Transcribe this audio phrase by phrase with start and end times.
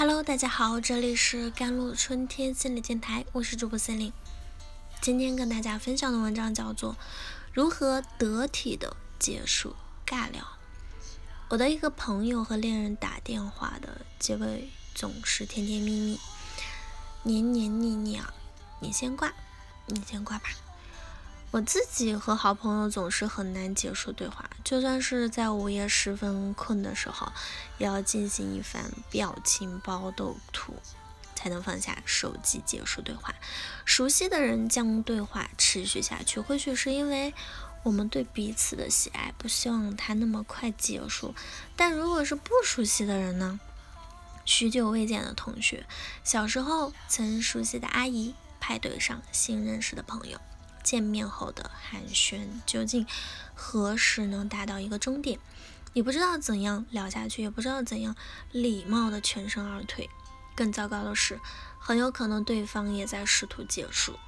[0.00, 4.10] Hello，大家好，这里是甘露春天心理电台，我是主播森林。
[5.02, 6.94] 今天跟大家分享的文章叫做
[7.52, 9.76] 《如何得体的结束
[10.06, 10.42] 尬聊》。
[11.50, 16.18] 我的一个朋友和恋人打电话的结尾总是甜甜蜜蜜、
[17.24, 18.32] 黏黏腻腻啊，
[18.80, 19.30] 你先挂，
[19.84, 20.48] 你先挂吧。
[21.52, 27.32] 我自己和好朋友总是很难结束对话，就算是在午夜时分困的时候，
[27.76, 30.76] 也要进行一番表情包斗图，
[31.34, 33.34] 才能放下手机结束对话。
[33.84, 37.34] 熟悉的人将对话持续下去，或许是因为
[37.82, 41.34] 我们对彼此的喜爱，不希望它那么快结束。
[41.74, 43.58] 但如果是不熟悉的人呢？
[44.44, 45.84] 许久未见的同学，
[46.22, 50.40] 小时候曾熟悉的阿姨，派对上新认识的朋友。
[50.90, 53.06] 见面后的寒暄，究竟
[53.54, 55.38] 何时能达到一个终点？
[55.92, 58.16] 你不知道怎样聊下去，也不知道怎样
[58.50, 60.10] 礼貌的全身而退。
[60.56, 61.38] 更糟糕的是，
[61.78, 64.18] 很有可能对方也在试图结束，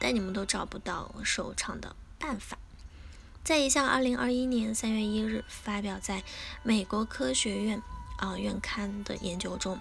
[0.00, 2.58] 但你们都找不到收场的办法。
[3.44, 6.24] 在一项2021年3月1日发表在
[6.64, 7.80] 美国科学院
[8.16, 9.80] 啊院刊的研究中，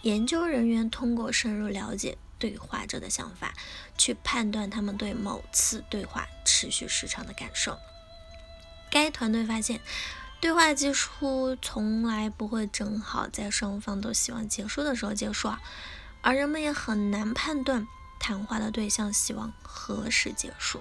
[0.00, 2.16] 研究人员通过深入了解。
[2.40, 3.54] 对话者的想法，
[3.96, 7.78] 去判断他们对某次对话持续时长的感受。
[8.90, 9.80] 该团队发现，
[10.40, 15.52] 对话几乎从来不会正好在双方都希望结束的时候结束，
[16.22, 17.86] 而人们也很难判断
[18.18, 20.80] 谈话的对象希望何时结束。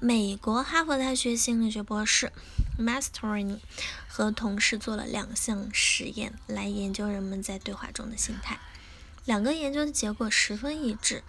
[0.00, 2.32] 美国哈佛大学心理学博士
[2.76, 3.60] Masterini
[4.08, 8.58] 和同事做了两项实验，来研究人们在对话中的心态。
[9.24, 11.22] 两个研究的结果十分一致，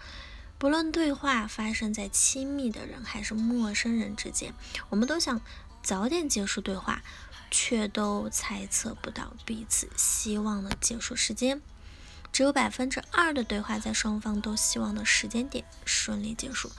[0.58, 4.52] 不论对话发生在亲密的人还是陌生人之间，
[4.88, 5.40] 我们都想
[5.82, 7.02] 早点结束对话，
[7.50, 11.62] 却都猜测不到彼此希望的结束时间。
[12.32, 16.72] 只有百分之二的对话在双方都希望的时间点顺利结束，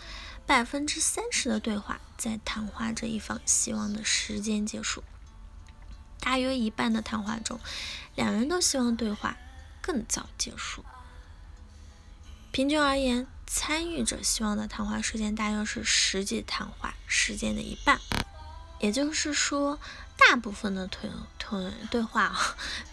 [0.45, 5.01] 百分之三十的对话在谈话这一方希望的时间结束。
[6.19, 7.57] 大约一半的谈话中，
[8.15, 9.37] 两人都希望对话
[9.81, 10.83] 更早结束。
[12.55, 17.99] 平均而言，参与者希望的谈话时间大约是实际谈话时间的一半。
[18.79, 19.77] 也就是说，
[20.15, 22.33] 大部分的推推对话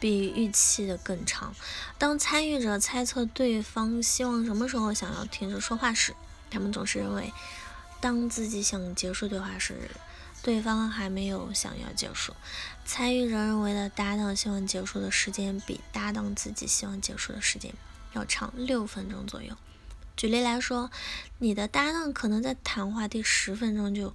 [0.01, 1.55] 比预期的更长。
[1.97, 6.13] 当参与者猜测对方希望什么时候想要停止说话时，
[6.51, 7.33] 他们总是认为，
[8.01, 9.93] 当自己想结束对话时，
[10.43, 12.35] 对方还没有想要结束。
[12.85, 17.73] 参与者认为的搭档希望结束的时间，比搭档自己希望结束的时间。
[18.13, 19.57] 要长六分钟左右。
[20.17, 20.91] 举例来说，
[21.39, 24.15] 你的搭档可能在谈话第十分钟就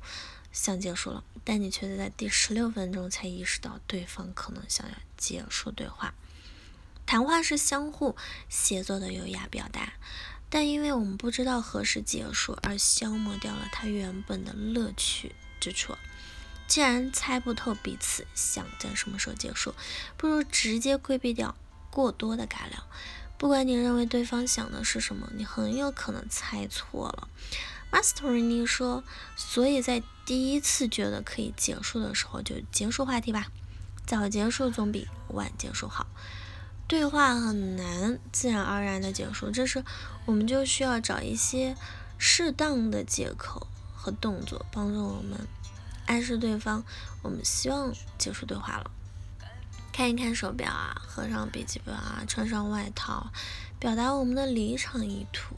[0.51, 6.13] 想结束了，但你却在第十六分钟才意识到对方可能想要结束对话。
[7.05, 8.15] 谈话是相互
[8.47, 9.93] 协作的优雅表达，
[10.49, 15.95] 但因为我们不知道何时结束，而消磨掉了它原本的乐趣之处。
[16.67, 19.73] 既然猜不透彼此想在什么时候结束，
[20.17, 21.55] 不如直接规避掉
[21.89, 22.85] 过多的尬聊。
[23.37, 27.27] 不管你认为对方想的是什么，你很有可能猜错了。
[27.91, 29.03] Masterini 说
[29.37, 33.47] ：“所以在第一次觉得可以结束的时候，就结束话题吧。
[34.05, 36.07] 早结束总比晚结束好。
[36.87, 39.83] 对话很难自然而然的结束，这时
[40.25, 41.77] 我们就需要找一些
[42.17, 45.47] 适当的借口和动作，帮助我们
[46.07, 46.83] 暗示对方
[47.21, 48.91] 我们希望结束对话了。”
[49.97, 53.31] 看一看手表啊，合上笔记本啊，穿上外套，
[53.79, 55.55] 表达我们的离场意图，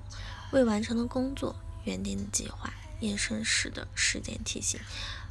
[0.54, 4.80] 未完成的工作，原定的计划，眼神式的时间提醒，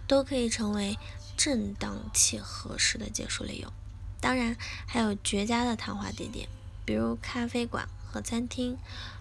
[0.06, 0.98] 都可以成为
[1.38, 3.72] 正当且合适的结束理由。
[4.20, 4.54] 当然，
[4.86, 6.46] 还有绝佳的谈话地点，
[6.84, 8.76] 比如咖啡馆和餐厅，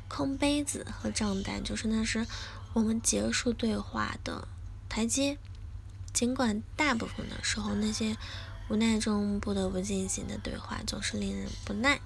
[0.09, 2.28] 空杯子和账单就是那时
[2.74, 4.50] 我们结束对话的
[4.90, 5.38] 台阶。
[6.12, 8.18] 尽管大部分的时候那些。
[8.69, 12.01] 无奈中不得不进行的对话总是令人不耐，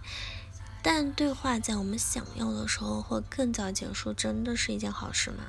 [0.83, 5.43] 但对话在我们想要的时候或更早结束，真的是一件好事吗？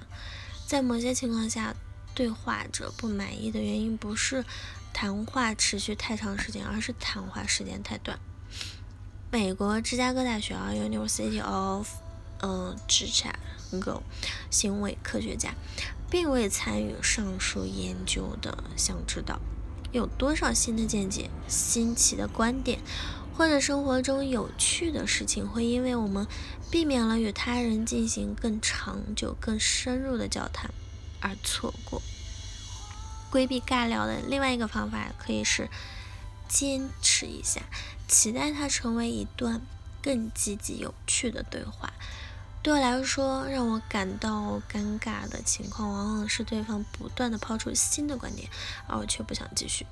[0.66, 1.74] 在某些情况下，
[2.14, 4.44] 对话者不满意的原因不是
[4.94, 8.18] 谈话持续太长时间，而是谈话时间太短。
[9.30, 11.88] 美国芝加哥大学啊，University of
[12.40, 14.00] 嗯 Chicago
[14.50, 15.54] 行为科学家
[16.10, 19.40] 并未参与上述研究的，想知道。
[19.92, 22.80] 有多少新的见解、新奇的观点，
[23.36, 26.26] 或者生活中有趣的事情，会因为我们
[26.70, 30.70] 避免了与他人进行更长久、更深入的交谈
[31.20, 32.02] 而错过？
[33.30, 35.68] 规避尬聊的另外一个方法，可以是
[36.48, 37.62] 坚持一下，
[38.08, 39.62] 期待它成为一段
[40.02, 41.92] 更积极有趣的对话。
[42.62, 48.48] 对我来说，让我感到尴尬的情况，往往是对方不断的抛出新的观点，
[48.86, 49.84] 而我却不想继续。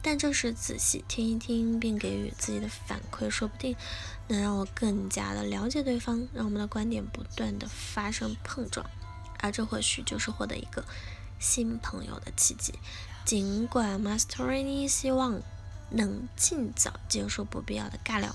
[0.00, 3.76] 但这时仔细听一听，并给予自己的反馈，说不定
[4.28, 8.86] 能让我更加的了解对方，让我们的观点不断的发生碰撞，
[9.40, 10.82] 而这或许就是获得一个
[11.38, 12.72] 新朋友的契机。
[13.26, 15.42] 尽管 Masterini 希望
[15.90, 18.34] 能尽早结束不必要的尬聊，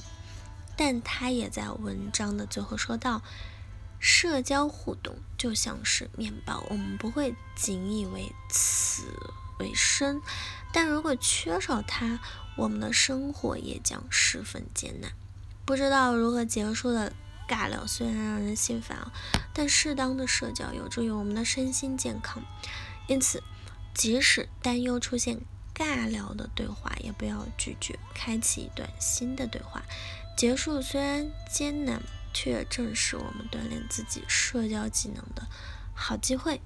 [0.78, 3.24] 但他也在文章的最后说到。
[4.00, 9.04] 社交互动就像是面包，我们不会仅以为此
[9.60, 10.22] 为生，
[10.72, 12.20] 但如果缺少它，
[12.56, 15.12] 我们的生活也将十分艰难。
[15.66, 17.14] 不知道如何结束的
[17.48, 19.12] 尬聊虽然让人心烦啊，
[19.54, 22.42] 但适当的社交有助于我们的身心健康。
[23.08, 23.44] 因此，
[23.94, 25.42] 即使担忧出现
[25.76, 29.84] 尬聊的对话，也不要拒绝开启一段新的对话。
[30.38, 32.02] 结束虽然艰难。
[32.34, 35.48] 却正是我们锻炼自己社交技能的
[35.94, 36.62] 好机会。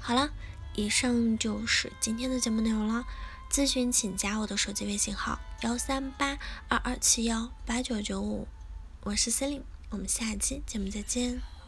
[0.00, 0.30] 好了，
[0.74, 3.04] 以上就是今天的节目内容了。
[3.50, 6.38] 咨询请加我的手机微信号：幺三八
[6.68, 8.46] 二二七幺八九九五，
[9.02, 11.59] 我是 Celine，我们下期节目再见。